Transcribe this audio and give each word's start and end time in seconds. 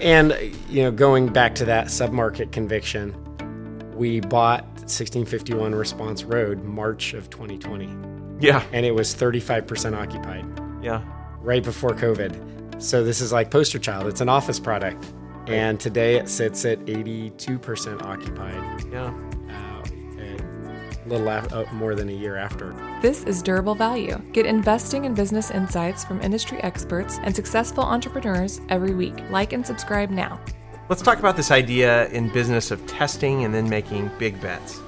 and 0.00 0.36
you 0.68 0.82
know, 0.82 0.90
going 0.90 1.28
back 1.28 1.54
to 1.56 1.64
that 1.66 1.86
submarket 1.86 2.52
conviction, 2.52 3.14
we 3.94 4.20
bought 4.20 4.64
1651 4.82 5.74
Response 5.74 6.24
Road 6.24 6.62
March 6.64 7.14
of 7.14 7.28
2020, 7.30 7.88
Yeah. 8.40 8.62
and 8.72 8.84
it 8.86 8.94
was 8.94 9.14
35% 9.14 9.94
occupied 9.94 10.44
Yeah. 10.82 11.02
right 11.40 11.62
before 11.62 11.90
COVID. 11.90 12.80
So 12.82 13.04
this 13.04 13.20
is 13.20 13.32
like 13.32 13.50
poster 13.50 13.78
child. 13.78 14.06
It's 14.08 14.20
an 14.20 14.28
office 14.28 14.58
product, 14.58 15.04
and 15.46 15.78
today 15.78 16.16
it 16.16 16.28
sits 16.28 16.64
at 16.64 16.78
82% 16.88 18.02
occupied. 18.02 18.84
Yeah. 18.90 19.12
A 21.04 21.08
little 21.08 21.28
af- 21.28 21.52
uh, 21.52 21.64
more 21.72 21.94
than 21.94 22.08
a 22.08 22.12
year 22.12 22.36
after. 22.36 22.74
This 23.02 23.24
is 23.24 23.42
Durable 23.42 23.74
Value. 23.74 24.20
Get 24.32 24.46
investing 24.46 25.04
and 25.04 25.16
business 25.16 25.50
insights 25.50 26.04
from 26.04 26.20
industry 26.20 26.62
experts 26.62 27.18
and 27.24 27.34
successful 27.34 27.82
entrepreneurs 27.82 28.60
every 28.68 28.94
week. 28.94 29.14
Like 29.28 29.52
and 29.52 29.66
subscribe 29.66 30.10
now. 30.10 30.40
Let's 30.88 31.02
talk 31.02 31.18
about 31.18 31.36
this 31.36 31.50
idea 31.50 32.08
in 32.08 32.28
business 32.28 32.70
of 32.70 32.86
testing 32.86 33.44
and 33.44 33.52
then 33.52 33.68
making 33.68 34.10
big 34.18 34.40
bets. 34.40 34.80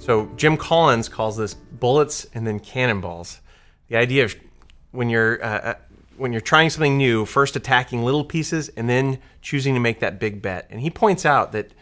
So 0.00 0.30
Jim 0.36 0.56
Collins 0.56 1.08
calls 1.08 1.36
this 1.36 1.54
bullets 1.54 2.26
and 2.34 2.46
then 2.46 2.60
cannonballs. 2.60 3.40
The 3.88 3.96
idea 3.96 4.24
of 4.24 4.34
when 4.90 5.08
you're 5.08 5.42
uh, 5.42 5.58
uh, 5.58 5.74
when 6.16 6.32
you're 6.32 6.40
trying 6.40 6.70
something 6.70 6.96
new, 6.96 7.24
first 7.24 7.56
attacking 7.56 8.02
little 8.02 8.24
pieces 8.24 8.68
and 8.70 8.88
then 8.88 9.18
choosing 9.42 9.74
to 9.74 9.80
make 9.80 10.00
that 10.00 10.18
big 10.18 10.42
bet. 10.42 10.66
And 10.70 10.80
he 10.80 10.90
points 10.90 11.24
out 11.24 11.52
that 11.52 11.72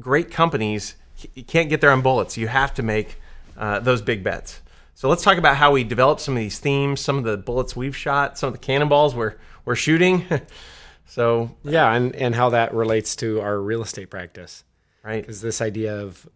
great 0.00 0.30
companies 0.30 0.96
you 1.34 1.44
can't 1.44 1.68
get 1.68 1.80
there 1.80 1.90
on 1.90 2.02
bullets. 2.02 2.36
You 2.36 2.48
have 2.48 2.74
to 2.74 2.82
make 2.82 3.16
uh, 3.56 3.80
those 3.80 4.02
big 4.02 4.22
bets. 4.24 4.60
So 4.94 5.08
let's 5.08 5.22
talk 5.22 5.38
about 5.38 5.56
how 5.56 5.72
we 5.72 5.82
developed 5.84 6.20
some 6.20 6.34
of 6.34 6.38
these 6.38 6.58
themes, 6.58 7.00
some 7.00 7.18
of 7.18 7.24
the 7.24 7.36
bullets 7.36 7.74
we've 7.74 7.96
shot, 7.96 8.38
some 8.38 8.48
of 8.48 8.52
the 8.52 8.58
cannonballs 8.58 9.14
we're 9.14 9.34
we're 9.64 9.74
shooting. 9.74 10.24
so 11.06 11.50
Yeah, 11.64 11.92
and, 11.92 12.14
and 12.16 12.34
how 12.34 12.50
that 12.50 12.74
relates 12.74 13.16
to 13.16 13.40
our 13.40 13.60
real 13.60 13.82
estate 13.82 14.10
practice. 14.10 14.64
right, 15.02 15.22
Because 15.22 15.40
this 15.40 15.60
idea 15.60 16.00
of 16.00 16.28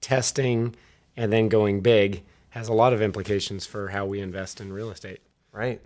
testing 0.00 0.74
and 1.16 1.32
then 1.32 1.48
going 1.48 1.80
big 1.80 2.22
has 2.50 2.68
a 2.68 2.72
lot 2.72 2.92
of 2.92 3.00
implications 3.00 3.66
for 3.66 3.88
how 3.88 4.04
we 4.04 4.20
invest 4.20 4.60
in 4.60 4.72
real 4.72 4.90
estate. 4.90 5.20
right. 5.52 5.80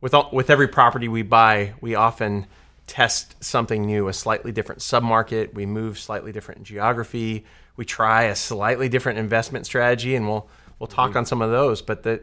With 0.00 0.12
all, 0.12 0.28
with 0.32 0.50
every 0.50 0.68
property 0.68 1.08
we 1.08 1.22
buy, 1.22 1.72
we 1.80 1.94
often 1.94 2.46
test 2.86 3.42
something 3.42 3.86
new, 3.86 4.08
a 4.08 4.12
slightly 4.12 4.52
different 4.52 4.82
submarket. 4.82 5.54
We 5.54 5.64
move 5.64 5.98
slightly 5.98 6.30
different 6.30 6.62
geography. 6.62 7.46
We 7.76 7.84
try 7.84 8.24
a 8.24 8.36
slightly 8.36 8.88
different 8.88 9.18
investment 9.18 9.66
strategy, 9.66 10.14
and 10.14 10.28
we'll 10.28 10.48
we'll 10.78 10.86
talk 10.86 11.10
mm-hmm. 11.10 11.18
on 11.18 11.26
some 11.26 11.42
of 11.42 11.50
those. 11.50 11.82
But 11.82 12.02
the 12.02 12.22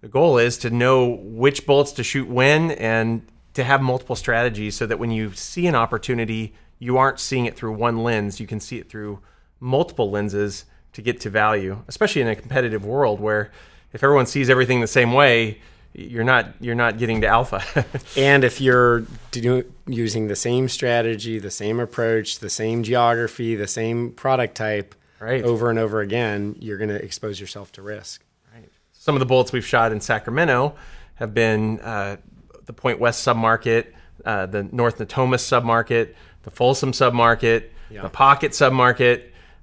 the 0.00 0.08
goal 0.08 0.38
is 0.38 0.58
to 0.58 0.70
know 0.70 1.08
which 1.22 1.66
bullets 1.66 1.92
to 1.92 2.04
shoot 2.04 2.28
when, 2.28 2.72
and 2.72 3.26
to 3.54 3.64
have 3.64 3.80
multiple 3.80 4.16
strategies, 4.16 4.76
so 4.76 4.86
that 4.86 4.98
when 4.98 5.10
you 5.10 5.32
see 5.32 5.66
an 5.66 5.74
opportunity, 5.74 6.54
you 6.78 6.98
aren't 6.98 7.20
seeing 7.20 7.46
it 7.46 7.56
through 7.56 7.72
one 7.72 8.02
lens. 8.02 8.40
You 8.40 8.46
can 8.46 8.60
see 8.60 8.78
it 8.78 8.88
through 8.88 9.20
multiple 9.60 10.10
lenses 10.10 10.66
to 10.92 11.02
get 11.02 11.20
to 11.20 11.30
value, 11.30 11.82
especially 11.88 12.22
in 12.22 12.28
a 12.28 12.36
competitive 12.36 12.84
world 12.84 13.20
where 13.20 13.50
if 13.92 14.02
everyone 14.02 14.26
sees 14.26 14.50
everything 14.50 14.80
the 14.80 14.86
same 14.86 15.12
way, 15.12 15.60
you're 15.94 16.24
not 16.24 16.46
you're 16.60 16.74
not 16.74 16.98
getting 16.98 17.20
to 17.22 17.26
alpha. 17.26 17.62
And 18.16 18.44
if 18.44 18.60
you're 18.60 19.04
do, 19.30 19.64
using 19.86 20.28
the 20.28 20.36
same 20.36 20.68
strategy, 20.68 21.38
the 21.38 21.50
same 21.50 21.80
approach, 21.80 22.40
the 22.40 22.50
same 22.50 22.82
geography, 22.82 23.54
the 23.54 23.68
same 23.68 24.10
product 24.12 24.56
type 24.56 24.94
Right. 25.20 25.42
over 25.42 25.70
and 25.70 25.78
over 25.78 26.00
again, 26.00 26.54
you're 26.58 26.76
going 26.76 26.90
to 26.90 27.02
expose 27.02 27.40
yourself 27.40 27.72
to 27.72 27.82
risk. 27.82 28.22
Right. 28.54 28.68
Some 28.92 29.14
of 29.14 29.20
the 29.20 29.26
bullets 29.26 29.52
we've 29.52 29.64
shot 29.64 29.90
in 29.90 30.00
Sacramento 30.02 30.74
have 31.14 31.32
been 31.32 31.80
uh, 31.80 32.16
the 32.66 32.74
Point 32.74 32.98
West 33.00 33.26
submarket, 33.26 33.86
uh, 34.26 34.44
the 34.46 34.64
North 34.64 34.98
Natomas 34.98 35.40
submarket, 35.40 36.14
the 36.42 36.50
Folsom 36.50 36.92
submarket, 36.92 37.64
Yeah. 37.88 38.02
the 38.02 38.10
Pocket 38.10 38.52
submarket, 38.52 39.22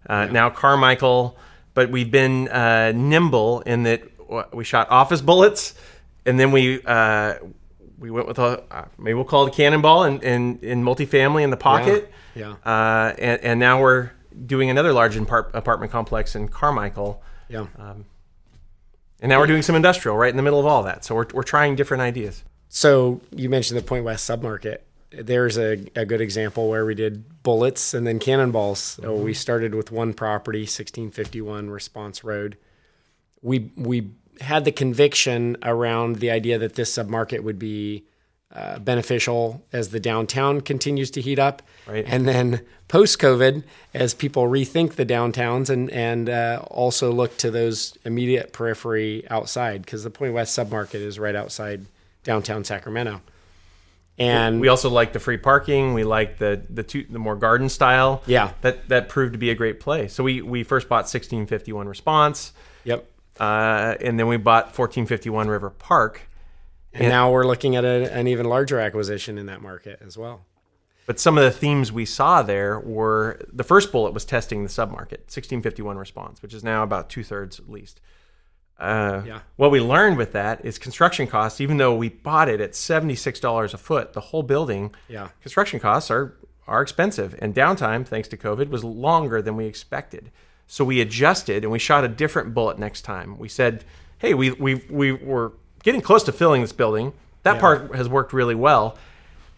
uh, 0.10 0.26
now 0.28 0.50
Carmichael. 0.50 1.38
But 1.76 1.92
we've 1.92 2.10
been 2.12 2.48
uh, 2.48 2.92
nimble 2.96 3.60
in 3.62 3.84
that 3.84 4.02
we 4.54 4.64
shot 4.64 4.90
office 4.90 5.22
bullets, 5.22 5.76
and 6.26 6.40
then 6.40 6.52
we 6.52 6.82
uh, 6.86 7.36
we 7.98 8.10
went 8.12 8.28
with 8.28 8.40
a 8.40 8.64
uh, 8.72 8.86
maybe 8.98 9.14
we'll 9.14 9.26
call 9.26 9.46
it 9.46 9.54
a 9.54 9.56
cannonball 9.56 10.04
in, 10.06 10.22
in, 10.22 10.60
in 10.62 10.84
multifamily 10.84 11.44
in 11.44 11.50
the 11.50 11.58
pocket. 11.58 12.12
Yeah. 12.36 12.56
Uh, 12.66 13.14
and, 13.20 13.42
and 13.42 13.60
now 13.60 13.82
we're 13.82 14.12
doing 14.46 14.70
another 14.70 14.94
large 14.94 15.16
impart- 15.18 15.52
apartment 15.54 15.92
complex 15.92 16.36
in 16.36 16.48
Carmichael. 16.48 17.22
Yeah. 17.50 17.68
Um, 17.78 18.06
And 19.22 19.30
now 19.30 19.40
we're 19.40 19.48
doing 19.48 19.62
some 19.62 19.76
industrial 19.76 20.18
right 20.18 20.30
in 20.32 20.38
the 20.38 20.42
middle 20.42 20.60
of 20.60 20.66
all 20.66 20.84
that. 20.84 21.06
So 21.06 21.14
we're, 21.14 21.28
we're 21.34 21.44
trying 21.44 21.76
different 21.76 22.02
ideas. 22.02 22.44
So 22.70 23.22
you 23.36 23.50
mentioned 23.50 23.78
the 23.78 23.84
Point 23.84 24.06
West 24.06 24.28
submarket. 24.28 24.78
There's 25.12 25.58
a, 25.58 25.86
a 25.96 26.06
good 26.06 26.22
example 26.22 26.70
where 26.70 26.86
we 26.86 26.96
did 26.96 27.44
bullets 27.44 27.94
and 27.94 28.08
then 28.08 28.18
cannonballs. 28.18 28.80
So 28.80 29.14
we 29.14 29.34
started 29.34 29.76
with 29.76 29.92
one 29.92 30.14
property, 30.14 30.62
1651 30.62 31.70
Response 31.70 32.24
Road. 32.24 32.58
We 33.42 33.72
we 33.76 34.12
had 34.40 34.66
the 34.66 34.72
conviction 34.72 35.58
around 35.64 36.18
the 36.18 36.32
idea 36.32 36.58
that 36.58 36.76
this 36.76 36.96
submarket 36.96 37.42
would 37.44 37.60
be 37.60 38.06
uh, 38.54 38.80
beneficial 38.80 39.64
as 39.72 39.90
the 39.90 40.00
downtown 40.00 40.60
continues 40.62 41.10
to 41.12 41.22
heat 41.22 41.40
up, 41.40 41.62
Right. 41.88 42.04
and 42.08 42.28
then 42.28 42.62
post 42.90 43.18
COVID, 43.20 43.64
as 43.94 44.14
people 44.14 44.44
rethink 44.44 44.94
the 44.96 45.06
downtowns 45.06 45.70
and 45.70 45.90
and 45.92 46.30
uh, 46.30 46.62
also 46.70 47.12
look 47.14 47.38
to 47.38 47.50
those 47.52 47.98
immediate 48.04 48.52
periphery 48.52 49.24
outside, 49.30 49.84
because 49.84 50.04
the 50.04 50.10
Point 50.10 50.34
West 50.34 50.58
submarket 50.58 50.96
is 50.96 51.18
right 51.18 51.36
outside 51.36 51.86
downtown 52.24 52.64
Sacramento. 52.66 53.22
And 54.18 54.60
We 54.60 54.68
also 54.68 54.90
like 54.90 55.14
the 55.14 55.20
free 55.20 55.38
parking. 55.38 55.94
We 55.94 56.04
like 56.04 56.38
the 56.38 56.62
the 56.70 56.84
two, 56.84 57.06
the 57.10 57.20
more 57.20 57.36
garden 57.36 57.70
style. 57.70 58.22
Yeah. 58.28 58.52
that 58.62 58.88
that 58.90 59.08
proved 59.10 59.32
to 59.34 59.40
be 59.40 59.50
a 59.50 59.56
great 59.56 59.80
play. 59.80 60.08
So 60.10 60.24
we 60.24 60.42
we 60.42 60.64
first 60.64 60.90
bought 60.90 61.06
1651 61.08 61.88
Response, 61.88 62.52
yep. 62.84 63.10
Uh, 63.40 63.96
and 64.02 64.20
then 64.20 64.28
we 64.28 64.38
bought 64.38 64.66
1451 64.78 65.48
River 65.48 65.70
Park. 65.70 66.22
And 66.94 67.08
now 67.08 67.32
we're 67.32 67.48
looking 67.48 67.76
at 67.78 67.86
a, 67.86 68.12
an 68.14 68.28
even 68.28 68.46
larger 68.46 68.80
acquisition 68.80 69.38
in 69.38 69.46
that 69.46 69.62
market 69.62 70.02
as 70.06 70.18
well. 70.18 70.46
But 71.06 71.20
some 71.20 71.38
of 71.38 71.44
the 71.44 71.52
themes 71.52 71.92
we 71.92 72.06
saw 72.06 72.42
there 72.42 72.80
were 72.80 73.40
the 73.52 73.64
first 73.64 73.92
bullet 73.92 74.14
was 74.14 74.26
testing 74.26 74.64
the 74.64 74.70
submarket, 74.70 75.28
1651 75.32 75.98
Response, 75.98 76.42
which 76.42 76.54
is 76.54 76.64
now 76.64 76.84
about 76.84 77.10
two 77.10 77.24
thirds 77.24 77.60
at 77.60 77.70
least. 77.70 78.02
Uh, 78.78 79.22
Yeah. 79.26 79.40
What 79.56 79.72
we 79.72 79.80
learned 79.80 80.18
with 80.18 80.34
that 80.34 80.66
is 80.66 80.78
construction 80.78 81.28
costs. 81.28 81.62
Even 81.62 81.78
though 81.78 81.96
we 81.96 82.10
bought 82.10 82.50
it 82.50 82.60
at 82.62 82.76
seventy 82.76 83.16
six 83.16 83.40
dollars 83.40 83.74
a 83.74 83.78
foot, 83.78 84.14
the 84.14 84.20
whole 84.22 84.44
building, 84.44 84.94
Yeah. 85.08 85.30
construction 85.42 85.80
costs 85.80 86.12
are 86.12 86.36
are 86.68 86.82
expensive, 86.82 87.36
and 87.40 87.54
downtime, 87.56 88.06
thanks 88.06 88.28
to 88.30 88.38
COVID, 88.38 88.70
was 88.70 88.84
longer 88.84 89.42
than 89.42 89.56
we 89.56 89.66
expected. 89.66 90.32
So 90.72 90.86
we 90.86 91.02
adjusted 91.02 91.66
and 91.66 91.72
we 91.74 91.80
shot 91.80 92.06
a 92.06 92.08
different 92.08 92.54
bullet 92.54 92.80
next 92.80 93.02
time. 93.02 93.38
We 93.38 93.50
said, 93.50 93.84
"Hey, 94.20 94.34
we 94.34 94.52
we 94.52 94.76
we 94.90 95.12
were 95.12 95.52
getting 95.84 96.00
close 96.00 96.24
to 96.24 96.32
filling 96.32 96.62
this 96.62 96.72
building. 96.72 97.12
That 97.44 97.60
part 97.60 97.94
has 97.94 98.08
worked 98.08 98.32
really 98.32 98.56
well. 98.56 98.98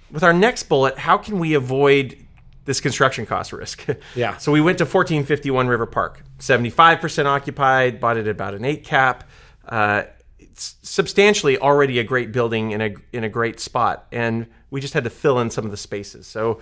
With 0.09 0.24
our 0.24 0.34
next 0.34 0.63
bullet, 0.63 0.97
how 0.97 1.19
can 1.19 1.38
we 1.38 1.53
avoid 1.53 2.18
this 2.66 2.81
construction 2.81 3.28
cost 3.28 3.53
risk?" 3.53 3.85
Yeah. 4.16 4.38
So 4.38 4.51
we 4.51 4.59
went 4.59 4.79
to 4.79 4.85
1451 4.85 5.68
River 5.68 5.85
Park, 5.85 6.24
75% 6.40 7.25
occupied, 7.25 8.00
bought 8.00 8.18
it 8.18 8.22
at 8.22 8.31
about 8.31 8.56
an 8.56 8.66
eight 8.66 8.84
cap. 8.84 9.30
Uh, 9.69 10.06
it's 10.40 10.78
substantially 10.81 11.59
already 11.59 12.00
a 12.00 12.03
great 12.03 12.31
building 12.31 12.72
in 12.72 12.81
a 12.81 12.95
in 13.12 13.24
a 13.24 13.30
great 13.30 13.59
spot, 13.59 14.07
and 14.12 14.47
we 14.72 14.81
just 14.81 14.95
had 14.95 15.03
to 15.03 15.12
fill 15.12 15.40
in 15.40 15.51
some 15.51 15.63
of 15.63 15.69
the 15.69 15.78
spaces. 15.78 16.25
So 16.25 16.59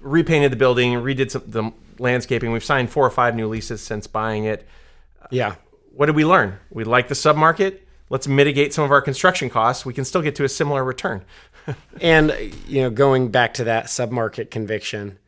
repainted 0.00 0.52
the 0.52 0.56
building, 0.56 0.94
redid 0.94 1.30
some 1.30 1.42
the 1.46 1.72
landscaping. 1.98 2.52
We've 2.52 2.64
signed 2.64 2.90
four 2.90 3.06
or 3.06 3.10
five 3.10 3.34
new 3.34 3.48
leases 3.48 3.80
since 3.80 4.06
buying 4.06 4.44
it. 4.44 4.66
Yeah. 5.30 5.56
What 5.92 6.06
did 6.06 6.16
we 6.16 6.24
learn? 6.24 6.58
We 6.70 6.84
like 6.84 7.08
the 7.08 7.14
submarket. 7.14 7.78
Let's 8.10 8.26
mitigate 8.26 8.72
some 8.72 8.84
of 8.84 8.90
our 8.90 9.02
construction 9.02 9.50
costs. 9.50 9.84
We 9.84 9.92
can 9.92 10.04
still 10.04 10.22
get 10.22 10.36
to 10.36 10.44
a 10.44 10.48
similar 10.48 10.84
return. 10.84 11.24
And 12.00 12.34
you 12.66 12.80
know, 12.80 12.88
going 12.88 13.28
back 13.30 13.52
to 13.54 13.64
that 13.64 13.86
submarket 13.86 14.50
conviction, 14.50 15.18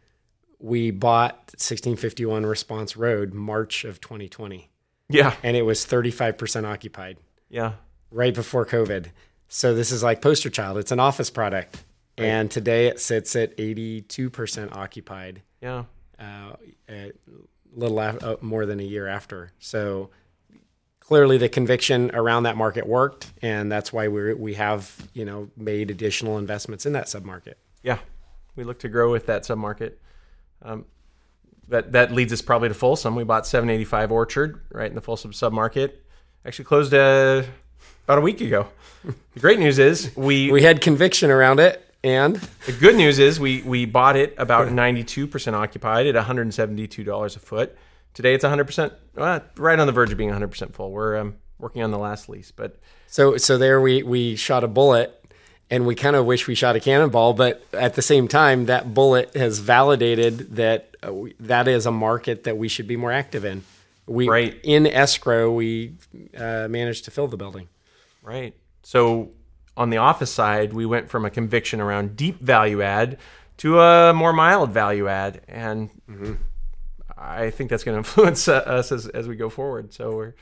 we 0.59 0.91
bought 0.91 1.35
1651 1.53 2.47
Response 2.47 2.97
Road 2.97 3.35
March 3.35 3.85
of 3.85 4.01
2020, 4.01 4.71
Yeah, 5.11 5.35
and 5.43 5.55
it 5.55 5.63
was 5.63 5.85
35% 5.85 6.65
occupied 6.65 7.19
yeah, 7.51 7.73
right 8.11 8.35
before 8.35 8.65
COVID. 8.65 9.07
So 9.49 9.75
this 9.75 9.91
is 9.91 10.03
like 10.03 10.23
poster 10.23 10.49
child. 10.49 10.79
It's 10.79 10.93
an 10.93 11.01
office 11.01 11.29
product, 11.29 11.83
and 12.21 12.51
today 12.51 12.87
it 12.87 13.01
sits 13.01 13.35
at 13.37 13.57
82% 13.57 14.77
occupied, 14.77 15.43
yeah. 15.61 15.85
uh, 16.19 16.53
a 16.89 17.13
little 17.75 17.99
af- 18.01 18.23
uh, 18.23 18.37
more 18.41 18.67
than 18.67 18.81
a 18.81 18.85
year 18.85 19.07
after. 19.07 19.53
So 19.59 20.11
clearly, 21.01 21.39
the 21.39 21.49
conviction 21.49 22.11
around 22.15 22.45
that 22.45 22.57
market 22.57 22.87
worked, 22.87 23.33
and 23.43 23.71
that's 23.71 23.93
why 23.93 24.09
we 24.09 24.35
we 24.35 24.55
have 24.55 25.09
you 25.13 25.25
know 25.25 25.51
made 25.57 25.91
additional 25.91 26.39
investments 26.39 26.87
in 26.87 26.93
that 26.93 27.07
submarket. 27.07 27.55
Yeah, 27.83 27.99
we 28.57 28.65
look 28.65 28.79
to 28.81 28.89
grow 28.89 29.11
with 29.11 29.27
that 29.27 29.43
submarket. 29.43 29.95
Um, 30.63 30.85
that 31.69 31.93
that 31.93 32.13
leads 32.13 32.33
us 32.33 32.43
probably 32.43 32.69
to 32.69 32.75
Folsom. 32.75 33.15
We 33.15 33.25
bought 33.25 33.47
785 33.47 34.13
Orchard 34.13 34.61
right 34.71 34.89
in 34.89 34.95
the 34.95 35.01
Folsom 35.01 35.33
submarket. 35.33 35.93
Actually 36.45 36.65
closed 36.65 36.95
uh, 36.95 37.43
about 38.05 38.19
a 38.19 38.21
week 38.21 38.41
ago. 38.41 38.69
the 39.05 39.41
great 39.41 39.59
news 39.59 39.79
is 39.79 40.15
we, 40.17 40.51
we 40.51 40.63
had 40.63 40.81
conviction 40.81 41.31
around 41.31 41.61
it 41.61 41.90
And 42.03 42.37
The 42.67 42.73
good 42.73 42.97
news 42.97 43.19
is 43.19 43.39
we 43.39 43.63
we 43.63 43.85
bought 43.85 44.17
it 44.17 44.35
about 44.39 44.69
92% 44.69 45.53
occupied 45.53 46.07
at 46.07 46.15
$172 46.15 47.37
a 47.37 47.39
foot. 47.39 47.77
Today 48.15 48.35
it's 48.35 48.45
100%, 48.45 48.93
well, 49.15 49.43
right 49.57 49.79
on 49.79 49.87
the 49.87 49.93
verge 49.93 50.11
of 50.11 50.19
being 50.19 50.31
100% 50.31 50.73
full. 50.75 50.91
We're 50.91 51.17
um, 51.19 51.37
working 51.59 51.83
on 51.83 51.91
the 51.91 51.99
last 51.99 52.29
lease, 52.29 52.51
but 52.51 52.77
so 53.07 53.37
so 53.37 53.59
there 53.59 53.81
we 53.81 54.03
we 54.03 54.35
shot 54.37 54.65
a 54.65 54.69
bullet 54.69 55.17
and 55.71 55.87
we 55.87 55.95
kind 55.95 56.17
of 56.17 56.27
wish 56.27 56.47
we 56.49 56.55
shot 56.55 56.75
a 56.75 56.81
cannonball, 56.81 57.35
but 57.35 57.65
at 57.73 57.95
the 57.95 58.03
same 58.03 58.27
time 58.29 58.67
that 58.67 58.93
bullet 58.95 59.35
has 59.37 59.59
validated 59.61 60.57
that 60.57 60.97
uh, 61.07 61.13
we- 61.13 61.35
that 61.39 61.69
is 61.69 61.87
a 61.87 61.93
market 61.93 62.45
that 62.45 62.57
we 62.57 62.67
should 62.69 62.87
be 62.89 62.97
more 62.97 63.13
active 63.13 63.45
in. 63.45 63.63
We 64.07 64.29
Right. 64.29 64.59
in 64.65 64.87
escrow 64.87 65.53
we 65.53 65.95
uh, 66.37 66.67
managed 66.69 67.05
to 67.05 67.11
fill 67.11 67.29
the 67.29 67.37
building. 67.37 67.69
Right. 68.23 68.55
So 68.83 69.31
on 69.81 69.89
the 69.89 69.97
office 69.97 70.31
side, 70.31 70.75
we 70.75 70.85
went 70.85 71.09
from 71.09 71.25
a 71.25 71.31
conviction 71.31 71.81
around 71.81 72.15
deep 72.15 72.39
value 72.39 72.83
add 72.83 73.19
to 73.57 73.81
a 73.81 74.13
more 74.13 74.35
mild 74.35 74.71
value 74.71 75.09
add, 75.09 75.41
and 75.49 75.89
I 77.17 77.49
think 77.49 77.71
that's 77.71 77.83
going 77.83 77.95
to 77.95 77.99
influence 77.99 78.47
uh, 78.47 78.57
us 78.57 78.93
as, 78.93 79.07
as 79.07 79.27
we 79.27 79.37
go 79.37 79.49
forward. 79.49 79.95
So 79.95 80.15
we're 80.15 80.35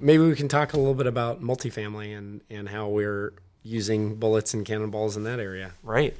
Maybe 0.00 0.18
we 0.18 0.34
can 0.34 0.48
talk 0.48 0.72
a 0.72 0.76
little 0.76 0.94
bit 0.94 1.06
about 1.06 1.40
multifamily 1.40 2.18
and 2.18 2.40
and 2.50 2.68
how 2.68 2.88
we're 2.88 3.34
using 3.62 4.16
bullets 4.16 4.52
and 4.52 4.66
cannonballs 4.66 5.16
in 5.16 5.22
that 5.24 5.38
area. 5.38 5.74
right. 5.84 6.16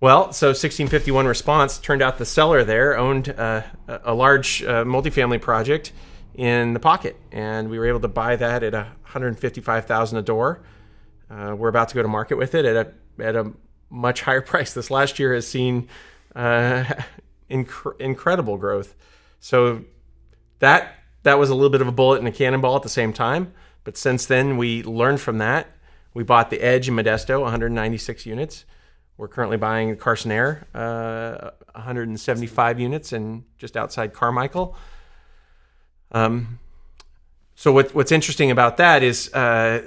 Well, 0.00 0.32
so 0.32 0.48
1651 0.48 1.26
response 1.26 1.78
turned 1.78 2.02
out 2.02 2.18
the 2.18 2.24
seller 2.24 2.64
there 2.64 2.96
owned 2.96 3.28
uh, 3.28 3.62
a 3.86 4.00
a 4.04 4.14
large 4.14 4.62
uh, 4.62 4.84
multifamily 4.84 5.42
project 5.42 5.92
in 6.34 6.72
the 6.72 6.80
pocket, 6.80 7.16
and 7.30 7.68
we 7.68 7.78
were 7.78 7.86
able 7.86 8.00
to 8.00 8.08
buy 8.08 8.36
that 8.36 8.62
at 8.62 8.72
155,000 8.72 10.18
a 10.18 10.22
door. 10.22 10.62
Uh, 11.32 11.54
we're 11.54 11.68
about 11.68 11.88
to 11.88 11.94
go 11.94 12.02
to 12.02 12.08
market 12.08 12.36
with 12.36 12.54
it 12.54 12.64
at 12.64 12.76
a 12.76 13.24
at 13.24 13.36
a 13.36 13.52
much 13.88 14.22
higher 14.22 14.40
price. 14.52 14.74
This 14.74 14.90
last 14.90 15.18
year 15.18 15.34
has 15.34 15.46
seen 15.46 15.88
uh, 16.36 16.84
inc- 17.50 18.00
incredible 18.00 18.58
growth. 18.58 18.94
So 19.40 19.84
that 20.58 20.94
that 21.22 21.38
was 21.38 21.50
a 21.50 21.54
little 21.54 21.70
bit 21.70 21.80
of 21.80 21.88
a 21.88 21.92
bullet 21.92 22.18
and 22.18 22.28
a 22.28 22.32
cannonball 22.32 22.76
at 22.76 22.82
the 22.82 22.88
same 22.88 23.12
time. 23.12 23.52
But 23.84 23.96
since 23.96 24.26
then, 24.26 24.56
we 24.56 24.82
learned 24.82 25.20
from 25.20 25.38
that. 25.38 25.68
We 26.14 26.22
bought 26.22 26.50
the 26.50 26.60
Edge 26.60 26.88
in 26.88 26.94
Modesto, 26.94 27.40
196 27.40 28.26
units. 28.26 28.64
We're 29.16 29.28
currently 29.28 29.56
buying 29.56 29.96
Carson 29.96 30.30
Air, 30.30 30.66
uh, 30.74 31.50
175 31.74 32.80
units, 32.80 33.12
and 33.12 33.44
just 33.56 33.76
outside 33.76 34.12
Carmichael. 34.12 34.76
Um, 36.10 36.58
so 37.54 37.72
what, 37.72 37.94
what's 37.94 38.12
interesting 38.12 38.50
about 38.50 38.76
that 38.78 39.02
is 39.02 39.32
uh, 39.32 39.82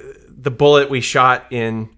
the 0.45 0.51
bullet 0.51 0.89
we 0.92 1.01
shot 1.01 1.47
in 1.50 1.89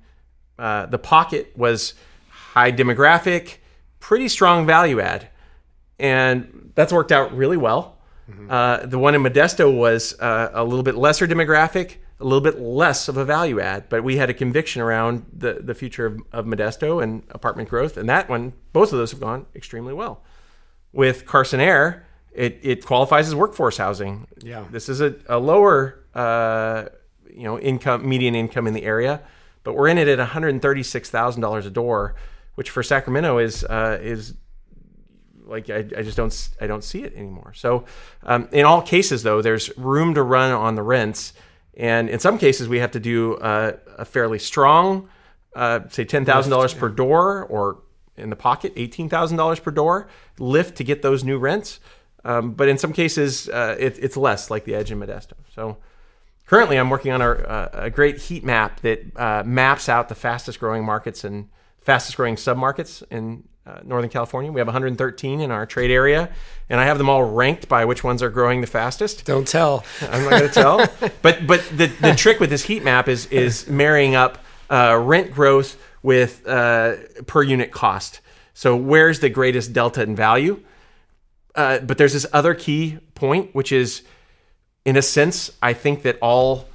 uh, 0.58 0.86
the 0.88 0.98
pocket 0.98 1.52
was 1.56 1.94
high 2.30 2.72
demographic, 2.72 3.58
pretty 4.00 4.30
strong 4.30 4.66
value 4.66 5.00
add, 5.02 5.28
and 6.00 6.72
that's 6.74 6.94
worked 6.94 7.12
out 7.12 7.36
really 7.36 7.58
well. 7.58 8.00
Uh, 8.50 8.86
the 8.86 8.98
one 8.98 9.16
in 9.16 9.22
Modesto 9.22 9.74
was 9.78 10.18
uh, 10.20 10.50
a 10.54 10.64
little 10.64 10.84
bit 10.84 10.96
lesser 10.96 11.28
demographic, 11.28 11.96
a 12.20 12.24
little 12.24 12.42
bit 12.42 12.60
less 12.60 13.10
of 13.10 13.18
a 13.18 13.26
value 13.26 13.60
add, 13.60 13.90
but 13.90 14.04
we 14.04 14.18
had 14.18 14.30
a 14.30 14.34
conviction 14.34 14.82
around 14.82 15.26
the, 15.32 15.60
the 15.62 15.74
future 15.74 16.06
of, 16.06 16.22
of 16.32 16.46
Modesto 16.46 17.04
and 17.04 17.24
apartment 17.32 17.70
growth, 17.70 17.98
and 17.98 18.08
that 18.10 18.30
one, 18.30 18.54
both 18.72 18.92
of 18.94 18.98
those 18.98 19.12
have 19.12 19.20
gone 19.20 19.46
extremely 19.56 19.94
well. 19.94 20.24
With 20.94 21.26
Carson 21.26 21.60
Air, 21.60 22.06
it, 22.32 22.60
it 22.64 22.86
qualifies 22.86 23.28
as 23.28 23.36
workforce 23.36 23.78
housing. 23.78 24.28
Yeah. 24.42 24.66
This 24.72 24.90
is 24.90 25.02
a, 25.02 25.16
a 25.28 25.38
lower, 25.38 26.04
uh, 26.16 26.86
you 27.34 27.44
know, 27.44 27.60
income 27.60 28.08
median 28.08 28.36
income 28.36 28.68
in 28.68 28.74
the 28.74 28.84
area, 28.84 29.22
but 29.64 29.76
we're 29.76 29.88
in 29.88 29.98
it 29.98 30.08
at 30.08 30.18
one 30.18 30.28
hundred 30.28 30.62
thirty 30.62 30.84
six 30.84 31.10
thousand 31.10 31.42
dollars 31.42 31.66
a 31.66 31.70
door, 31.70 32.16
which 32.56 32.70
for 32.70 32.84
Sacramento 32.84 33.38
is 33.38 33.64
uh, 33.64 34.00
is 34.02 34.34
like 35.46 35.70
I, 35.70 35.80
I 35.98 36.02
just 36.04 36.18
don't 36.18 36.50
I 36.60 36.68
don't 36.68 36.84
see 36.84 37.04
it 37.04 37.14
anymore. 37.16 37.54
So 37.54 37.86
um, 38.24 38.50
in 38.52 38.66
all 38.66 38.82
cases 38.82 39.24
though, 39.24 39.42
there's 39.42 39.76
room 39.78 40.14
to 40.16 40.24
run 40.24 40.52
on 40.52 40.76
the 40.76 40.84
rents, 40.84 41.34
and 41.76 42.10
in 42.10 42.20
some 42.20 42.38
cases 42.38 42.68
we 42.68 42.80
have 42.80 42.92
to 42.92 43.00
do 43.00 43.36
uh, 43.36 43.74
a 43.98 44.06
fairly 44.06 44.40
strong, 44.40 45.10
uh, 45.56 45.82
say 45.90 46.06
ten 46.06 46.26
thousand 46.26 46.52
dollars 46.52 46.74
per 46.74 46.90
door, 46.90 47.46
or 47.46 47.84
in 48.16 48.30
the 48.30 48.36
pocket 48.36 48.74
eighteen 48.76 49.10
thousand 49.10 49.38
dollars 49.38 49.60
per 49.60 49.72
door 49.72 50.08
lift 50.40 50.78
to 50.78 50.84
get 50.84 51.02
those 51.02 51.24
new 51.24 51.38
rents. 51.38 51.80
Um, 52.26 52.52
but 52.52 52.68
in 52.68 52.78
some 52.78 52.92
cases, 52.92 53.48
uh, 53.48 53.78
it, 53.80 53.98
it's 54.00 54.18
less, 54.18 54.52
like 54.52 54.66
the 54.66 54.76
Edge 54.76 54.92
in 54.92 55.00
Modesto. 55.00 55.34
So 55.56 55.78
currently, 56.48 56.78
I'm 56.78 56.90
working 56.90 57.12
on 57.12 57.22
a, 57.22 57.32
a, 57.32 57.70
a 57.84 57.90
great 57.90 58.18
heat 58.18 58.44
map 58.44 58.82
that 58.82 59.16
uh, 59.16 59.44
maps 59.46 59.88
out 59.88 60.10
the 60.10 60.16
fastest 60.16 60.60
growing 60.60 60.84
markets 60.84 61.24
and 61.24 61.50
fastest 61.80 62.18
growing 62.18 62.36
submarkets 62.36 63.04
in 63.12 63.44
uh, 63.68 63.82
Northern 63.84 64.10
California. 64.10 64.52
We 64.52 64.60
have 64.60 64.68
113 64.68 65.42
in 65.42 65.52
our 65.52 65.66
trade 65.66 65.92
area, 65.92 66.30
and 66.70 66.80
I 66.80 66.86
have 66.86 66.98
them 66.98 67.10
all 67.10 67.24
ranked 67.24 67.68
by 67.68 67.86
which 67.86 68.04
ones 68.04 68.24
are 68.24 68.30
growing 68.30 68.62
the 68.62 68.68
fastest. 68.68 69.26
Don't 69.26 69.48
tell. 69.48 69.84
I'm 70.02 70.24
not 70.24 70.32
going 70.32 70.48
to 70.48 70.50
tell. 70.50 70.78
but 71.22 71.46
but 71.46 71.64
the, 71.70 71.88
the 71.88 72.16
trick 72.18 72.40
with 72.40 72.50
this 72.50 72.64
heat 72.64 72.84
map 72.84 73.08
is 73.08 73.26
is 73.28 73.68
marrying 73.68 74.16
up 74.16 74.40
uh, 74.70 75.00
rent 75.02 75.32
growth 75.32 75.78
with 76.02 76.48
uh, 76.48 76.96
per 77.26 77.44
unit 77.44 77.72
cost. 77.72 78.22
So 78.54 78.76
where's 78.76 79.20
the 79.20 79.30
greatest 79.30 79.74
delta 79.74 80.02
in 80.02 80.16
value? 80.16 80.64
Uh, 81.54 81.80
but 81.80 81.98
there's 81.98 82.14
this 82.14 82.26
other 82.34 82.54
key 82.54 83.00
point, 83.16 83.54
which 83.54 83.72
is, 83.72 84.04
in 84.88 84.96
a 84.96 85.02
sense, 85.02 85.52
I 85.62 85.74
think 85.74 86.04
that 86.04 86.18
all 86.22 86.66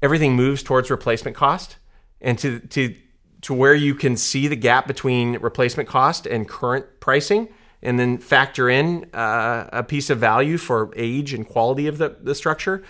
everything 0.00 0.36
moves 0.36 0.62
towards 0.62 0.88
replacement 0.88 1.36
cost, 1.36 1.78
and 2.20 2.38
to 2.38 2.60
to 2.60 2.94
to 3.42 3.52
where 3.52 3.74
you 3.74 3.96
can 3.96 4.16
see 4.16 4.46
the 4.46 4.54
gap 4.54 4.86
between 4.86 5.38
replacement 5.38 5.88
cost 5.88 6.26
and 6.26 6.48
current 6.48 6.86
pricing, 7.00 7.48
and 7.82 7.98
then 7.98 8.18
factor 8.18 8.70
in 8.70 9.10
uh, 9.12 9.68
a 9.72 9.82
piece 9.82 10.10
of 10.10 10.18
value 10.18 10.58
for 10.58 10.92
age 10.94 11.34
and 11.34 11.44
quality 11.44 11.88
of 11.88 11.98
the, 11.98 12.16
the 12.22 12.36
structure. 12.36 12.84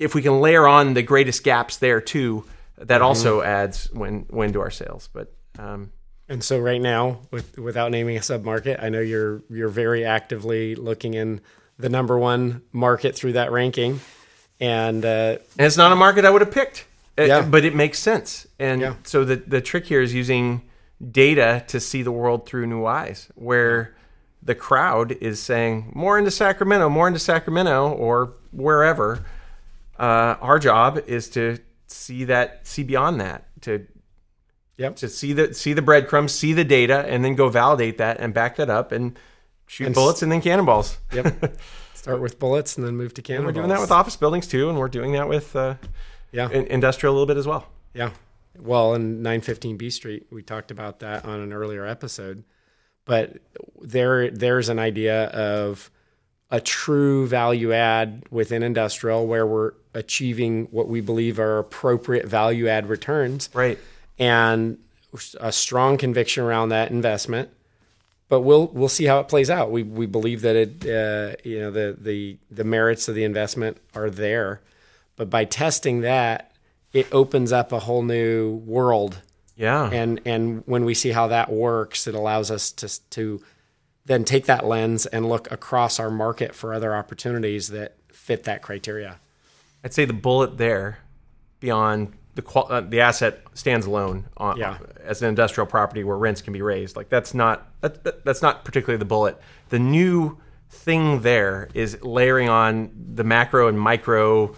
If 0.00 0.12
we 0.12 0.22
can 0.22 0.40
layer 0.40 0.66
on 0.66 0.94
the 0.94 1.02
greatest 1.02 1.44
gaps 1.44 1.76
there 1.76 2.00
too, 2.00 2.44
that 2.78 3.02
also 3.02 3.42
adds 3.42 3.92
when 3.92 4.26
when 4.28 4.52
to 4.54 4.60
our 4.60 4.72
sails. 4.72 5.08
But 5.12 5.32
um, 5.56 5.92
And 6.28 6.42
so 6.42 6.58
right 6.58 6.80
now, 6.80 7.20
with 7.30 7.58
without 7.58 7.90
naming 7.92 8.16
a 8.16 8.20
submarket, 8.20 8.82
I 8.82 8.88
know 8.88 9.00
you're 9.00 9.42
you're 9.48 9.68
very 9.68 10.04
actively 10.04 10.74
looking 10.74 11.14
in 11.14 11.40
the 11.80 11.88
number 11.88 12.18
one 12.18 12.62
market 12.72 13.14
through 13.14 13.32
that 13.34 13.50
ranking, 13.52 14.00
and 14.60 15.04
uh, 15.04 15.36
And 15.58 15.66
it's 15.66 15.76
not 15.76 15.92
a 15.92 15.96
market 15.96 16.24
I 16.24 16.30
would 16.30 16.40
have 16.42 16.52
picked. 16.52 16.84
Uh, 17.18 17.22
Yeah. 17.22 17.42
But 17.42 17.64
it 17.64 17.74
makes 17.74 17.98
sense. 17.98 18.46
And 18.58 18.80
Yeah. 18.80 18.94
so 19.04 19.24
the, 19.24 19.36
the 19.36 19.60
trick 19.60 19.86
here 19.86 20.00
is 20.00 20.14
using 20.14 20.62
data 21.10 21.64
to 21.68 21.80
see 21.80 22.02
the 22.02 22.12
world 22.12 22.46
through 22.46 22.66
new 22.66 22.84
eyes, 22.84 23.28
where 23.34 23.94
the 24.42 24.54
crowd 24.54 25.12
is 25.20 25.40
saying 25.40 25.92
more 25.94 26.18
into 26.18 26.30
Sacramento, 26.30 26.88
more 26.88 27.06
into 27.08 27.20
Sacramento, 27.20 27.90
or 27.92 28.34
wherever. 28.52 29.24
Uh, 29.98 30.36
our 30.40 30.58
job 30.58 30.98
is 31.06 31.28
to 31.30 31.58
see 31.86 32.24
that, 32.24 32.66
see 32.66 32.82
beyond 32.82 33.20
that, 33.20 33.44
to 33.62 33.86
yep, 34.78 34.96
to 34.96 35.08
see 35.08 35.32
the 35.34 35.52
see 35.52 35.74
the 35.74 35.82
breadcrumbs, 35.82 36.32
see 36.32 36.52
the 36.54 36.64
data, 36.64 37.04
and 37.06 37.22
then 37.24 37.34
go 37.34 37.48
validate 37.50 37.98
that 37.98 38.18
and 38.18 38.32
back 38.32 38.56
that 38.56 38.70
up 38.70 38.92
and 38.92 39.18
shoot 39.70 39.86
And 39.86 39.94
bullets 39.94 40.20
and 40.22 40.32
then 40.32 40.40
cannonballs. 40.40 40.98
yep. 41.12 41.56
Start 41.94 42.20
with 42.20 42.38
bullets 42.40 42.76
and 42.76 42.84
then 42.84 42.96
move 42.96 43.14
to 43.14 43.20
And 43.20 43.26
cannonballs. 43.26 43.54
we're 43.54 43.60
doing 43.60 43.68
that 43.68 43.80
with 43.80 43.92
office 43.92 44.16
buildings 44.16 44.46
too, 44.48 44.68
and 44.68 44.76
we're 44.78 44.88
doing 44.88 45.12
that 45.12 45.28
with 45.28 45.54
uh, 45.54 45.74
yeah, 46.32 46.50
in- 46.50 46.66
industrial 46.66 47.12
a 47.12 47.14
little 47.14 47.26
bit 47.26 47.36
as 47.36 47.46
well. 47.46 47.68
Yeah. 47.94 48.10
Well, 48.58 48.94
in 48.94 49.22
915 49.22 49.76
B 49.76 49.90
Street, 49.90 50.26
we 50.30 50.42
talked 50.42 50.70
about 50.72 50.98
that 51.00 51.24
on 51.24 51.38
an 51.40 51.52
earlier 51.52 51.86
episode. 51.86 52.42
But 53.04 53.38
there 53.80 54.30
there's 54.30 54.68
an 54.68 54.78
idea 54.78 55.26
of 55.28 55.90
a 56.50 56.60
true 56.60 57.26
value 57.28 57.72
add 57.72 58.24
within 58.30 58.62
industrial 58.64 59.26
where 59.26 59.46
we're 59.46 59.72
achieving 59.94 60.66
what 60.72 60.88
we 60.88 61.00
believe 61.00 61.38
are 61.38 61.58
appropriate 61.58 62.26
value 62.26 62.66
add 62.68 62.88
returns 62.88 63.48
Right. 63.54 63.78
and 64.18 64.78
a 65.40 65.52
strong 65.52 65.96
conviction 65.96 66.42
around 66.44 66.68
that 66.70 66.90
investment. 66.90 67.50
But 68.30 68.42
we'll 68.42 68.68
we'll 68.68 68.88
see 68.88 69.06
how 69.06 69.18
it 69.18 69.28
plays 69.28 69.50
out. 69.50 69.72
We 69.72 69.82
we 69.82 70.06
believe 70.06 70.42
that 70.42 70.54
it 70.54 70.86
uh, 70.86 71.34
you 71.44 71.58
know 71.58 71.72
the 71.72 71.96
the 72.00 72.38
the 72.48 72.64
merits 72.64 73.08
of 73.08 73.16
the 73.16 73.24
investment 73.24 73.78
are 73.94 74.08
there, 74.08 74.60
but 75.16 75.28
by 75.28 75.44
testing 75.44 76.02
that, 76.02 76.52
it 76.92 77.12
opens 77.12 77.50
up 77.50 77.72
a 77.72 77.80
whole 77.80 78.04
new 78.04 78.62
world. 78.64 79.20
Yeah. 79.56 79.90
And 79.90 80.20
and 80.24 80.62
when 80.66 80.84
we 80.84 80.94
see 80.94 81.10
how 81.10 81.26
that 81.26 81.50
works, 81.50 82.06
it 82.06 82.14
allows 82.14 82.52
us 82.52 82.70
to 82.72 83.10
to 83.10 83.42
then 84.06 84.22
take 84.24 84.46
that 84.46 84.64
lens 84.64 85.06
and 85.06 85.28
look 85.28 85.50
across 85.50 85.98
our 85.98 86.10
market 86.10 86.54
for 86.54 86.72
other 86.72 86.94
opportunities 86.94 87.68
that 87.68 87.96
fit 88.12 88.44
that 88.44 88.62
criteria. 88.62 89.18
I'd 89.82 89.92
say 89.92 90.04
the 90.04 90.12
bullet 90.12 90.56
there, 90.56 90.98
beyond 91.58 92.12
the 92.40 92.46
qual- 92.46 92.66
uh, 92.70 92.80
the 92.80 93.00
asset 93.02 93.40
stands 93.52 93.84
alone 93.86 94.24
on, 94.38 94.56
Yeah. 94.56 94.78
as 95.04 95.20
an 95.22 95.28
industrial 95.28 95.66
property 95.66 96.04
where 96.04 96.16
rents 96.16 96.40
can 96.40 96.52
be 96.54 96.62
raised. 96.62 96.96
Like 96.96 97.10
that's 97.10 97.34
not 97.34 97.66
that, 97.82 98.02
that- 98.04 98.24
that's 98.24 98.40
not 98.40 98.64
particularly 98.64 98.98
the 98.98 99.04
bullet. 99.04 99.38
The 99.68 99.78
new 99.78 100.38
thing 100.70 101.20
there 101.20 101.68
is 101.74 102.02
layering 102.02 102.48
on 102.48 102.90
the 103.14 103.24
macro 103.24 103.68
and 103.68 103.78
micro 103.78 104.54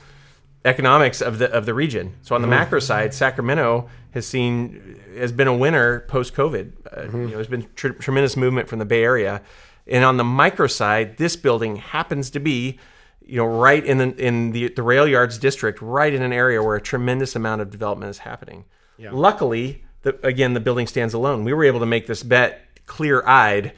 economics 0.65 1.21
of 1.21 1.39
the 1.39 1.51
of 1.51 1.67
the 1.67 1.75
region. 1.75 2.15
So 2.23 2.35
on 2.37 2.43
the 2.43 2.49
macro 2.49 2.79
side, 2.79 3.13
Sacramento 3.13 3.89
has 4.13 4.27
seen 4.27 5.01
has 5.19 5.33
been 5.33 5.49
a 5.49 5.57
winner 5.57 6.01
post 6.01 6.35
COVID. 6.35 6.73
Uh, 6.97 7.03
you 7.17 7.19
know, 7.25 7.29
there's 7.31 7.49
been 7.49 7.67
tr- 7.75 7.89
tremendous 7.89 8.37
movement 8.37 8.69
from 8.69 8.79
the 8.79 8.85
Bay 8.85 9.03
Area, 9.03 9.43
and 9.89 10.05
on 10.05 10.19
the 10.19 10.25
micro 10.25 10.69
side, 10.69 11.17
this 11.17 11.35
building 11.35 11.77
happens 11.77 12.31
to 12.31 12.39
be, 12.39 12.79
you 13.27 13.37
know, 13.37 13.47
right 13.47 13.85
in 13.85 13.99
the 13.99 14.15
in 14.17 14.53
the 14.53 14.69
the 14.69 14.83
rail 14.83 15.07
yards 15.07 15.39
district, 15.39 15.81
right 15.81 16.13
in 16.13 16.23
an 16.23 16.33
area 16.33 16.63
where 16.63 16.77
a 16.77 16.81
tremendous 16.81 17.37
amount 17.37 17.61
of 17.61 17.71
development 17.71 18.11
is 18.11 18.19
happening. 18.19 18.65
Luckily, 19.13 19.85
the, 20.03 20.19
again, 20.27 20.55
the 20.55 20.61
building 20.61 20.87
stands 20.87 21.15
alone. 21.15 21.45
We 21.45 21.53
were 21.53 21.65
able 21.65 21.81
to 21.81 21.87
make 21.87 22.07
this 22.07 22.23
bet 22.23 22.61
clear 22.87 23.27
eyed 23.27 23.73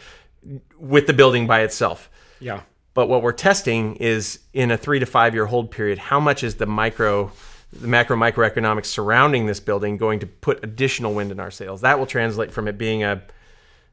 with 0.79 1.07
the 1.07 1.13
building 1.13 1.47
by 1.47 1.61
itself. 1.61 2.11
Yeah. 2.41 2.61
But 2.95 3.09
what 3.09 3.23
we're 3.23 3.33
testing 3.33 3.97
is 3.97 4.41
in 4.53 4.71
a 4.71 4.77
three 4.77 4.99
to 5.01 5.07
five 5.07 5.35
year 5.35 5.47
hold 5.47 5.71
period, 5.71 5.99
how 5.99 6.21
much 6.21 6.45
is 6.45 6.57
the 6.57 6.67
micro, 6.67 7.33
the 7.73 7.89
macro 7.89 8.17
microeconomics 8.17 8.87
surrounding 8.87 9.47
this 9.47 9.61
building 9.61 9.97
going 9.97 10.21
to 10.21 10.27
put 10.27 10.63
additional 10.63 11.15
wind 11.15 11.33
in 11.33 11.41
our 11.41 11.51
sails? 11.51 11.81
That 11.81 11.99
will 11.99 12.07
translate 12.07 12.53
from 12.53 12.69
it 12.69 12.79
being 12.79 13.03
a, 13.03 13.23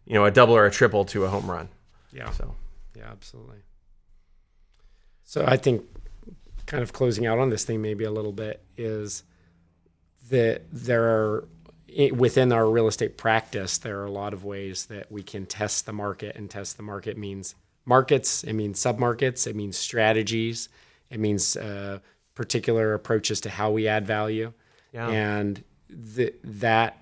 you 0.06 0.14
know, 0.14 0.26
a 0.26 0.32
double 0.32 0.56
or 0.56 0.66
a 0.66 0.72
triple 0.72 1.06
to 1.06 1.26
a 1.26 1.30
home 1.30 1.50
run. 1.50 1.70
Yeah. 2.14 2.30
So 2.32 2.56
Yeah, 2.96 3.10
absolutely. 3.12 3.58
So 5.32 5.46
I 5.48 5.56
think 5.56 5.86
kind 6.66 6.84
of 6.84 6.92
closing 6.92 7.26
out 7.26 7.40
on 7.40 7.50
this 7.50 7.64
thing 7.64 7.82
maybe 7.82 8.04
a 8.04 8.12
little 8.12 8.34
bit 8.34 8.62
is 8.76 9.24
that 10.30 10.64
there 10.74 11.06
are 11.06 11.48
within 12.14 12.52
our 12.52 12.70
real 12.70 12.88
estate 12.90 13.16
practice 13.18 13.78
there 13.78 14.02
are 14.02 14.06
a 14.06 14.12
lot 14.12 14.34
of 14.34 14.44
ways 14.44 14.88
that 14.88 15.10
we 15.10 15.24
can 15.24 15.46
test 15.46 15.86
the 15.86 15.94
market 15.94 16.36
and 16.36 16.50
test 16.52 16.76
the 16.76 16.84
market 16.84 17.18
means 17.18 17.56
markets 17.86 18.44
it 18.44 18.52
means 18.52 18.78
submarkets 18.78 19.48
it 19.48 19.56
means 19.56 19.78
strategies 19.78 20.68
it 21.10 21.18
means 21.20 21.56
uh, 21.56 22.00
particular 22.36 22.94
approaches 22.94 23.40
to 23.40 23.50
how 23.50 23.72
we 23.72 23.88
add 23.88 24.06
value 24.06 24.52
Yeah. 24.92 25.08
and 25.08 25.64
th- 26.16 26.36
that 26.44 26.98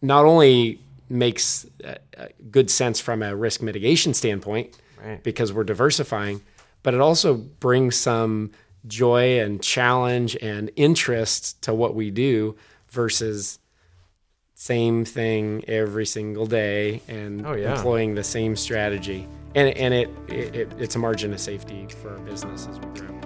not 0.00 0.24
only 0.24 0.80
makes 1.10 1.66
uh, 1.84 1.96
uh, 2.16 2.26
good 2.50 2.70
sense 2.70 3.00
from 3.00 3.22
a 3.22 3.36
risk 3.36 3.60
mitigation 3.60 4.14
standpoint 4.14 4.78
Right. 5.04 5.22
because 5.22 5.52
we're 5.52 5.64
diversifying, 5.64 6.40
but 6.84 6.94
it 6.94 7.00
also 7.00 7.34
brings 7.34 7.96
some 7.96 8.52
joy 8.86 9.40
and 9.40 9.60
challenge 9.60 10.36
and 10.40 10.70
interest 10.76 11.60
to 11.62 11.74
what 11.74 11.94
we 11.96 12.10
do 12.12 12.54
versus 12.90 13.58
same 14.54 15.04
thing 15.04 15.64
every 15.66 16.06
single 16.06 16.46
day 16.46 17.02
and 17.08 17.44
Oh, 17.46 17.54
yeah. 17.54 17.74
employing 17.74 18.14
the 18.14 18.22
same 18.22 18.54
strategy. 18.54 19.26
And, 19.56 19.68
and 19.76 19.92
it, 19.94 20.08
it, 20.28 20.54
it 20.54 20.72
it's 20.78 20.94
a 20.96 20.98
margin 20.98 21.32
of 21.32 21.40
safety 21.40 21.86
for 22.00 22.10
our 22.10 22.18
business 22.20 22.68
as 22.68 22.78
we 22.78 22.86
grow. 23.00 23.20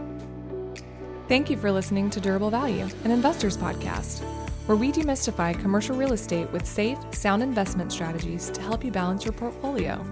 Thank 1.28 1.50
you 1.50 1.56
for 1.58 1.70
listening 1.70 2.08
to 2.10 2.20
Durable 2.20 2.50
Value, 2.50 2.86
an 3.04 3.10
investors 3.10 3.56
podcast, 3.56 4.20
where 4.66 4.76
we 4.76 4.90
demystify 4.92 5.58
commercial 5.60 5.96
real 5.96 6.12
estate 6.12 6.50
with 6.52 6.64
safe, 6.66 6.98
sound 7.12 7.42
investment 7.42 7.92
strategies 7.92 8.48
to 8.50 8.60
help 8.62 8.82
you 8.84 8.90
balance 8.90 9.24
your 9.24 9.32
portfolio. 9.34 10.02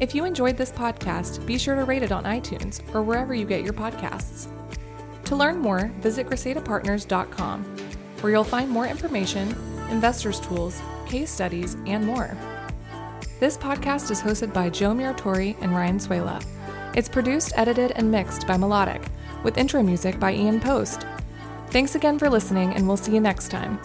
If 0.00 0.14
you 0.14 0.24
enjoyed 0.24 0.56
this 0.56 0.70
podcast, 0.70 1.44
be 1.44 1.58
sure 1.58 1.74
to 1.74 1.84
rate 1.84 2.04
it 2.04 2.12
on 2.12 2.22
iTunes 2.22 2.82
or 2.94 3.02
wherever 3.02 3.34
you 3.34 3.44
get 3.44 3.64
your 3.64 3.72
podcasts. 3.72 4.48
To 5.24 5.34
learn 5.34 5.58
more, 5.58 5.90
visit 6.00 6.28
CrescedaPartners.com, 6.28 7.64
where 8.20 8.32
you'll 8.32 8.44
find 8.44 8.70
more 8.70 8.86
information, 8.86 9.48
investors' 9.90 10.38
tools, 10.38 10.80
case 11.06 11.30
studies, 11.32 11.76
and 11.86 12.06
more. 12.06 12.36
This 13.40 13.56
podcast 13.56 14.10
is 14.12 14.22
hosted 14.22 14.52
by 14.52 14.70
Joe 14.70 14.92
Miratori 14.92 15.60
and 15.60 15.72
Ryan 15.72 15.98
Suela. 15.98 16.44
It's 16.96 17.08
produced, 17.08 17.52
edited, 17.56 17.92
and 17.92 18.10
mixed 18.10 18.46
by 18.46 18.56
Melodic, 18.56 19.02
with 19.42 19.58
intro 19.58 19.82
music 19.82 20.20
by 20.20 20.32
Ian 20.32 20.60
Post. 20.60 21.06
Thanks 21.70 21.96
again 21.96 22.18
for 22.20 22.30
listening, 22.30 22.72
and 22.72 22.86
we'll 22.86 22.96
see 22.96 23.14
you 23.14 23.20
next 23.20 23.50
time. 23.50 23.80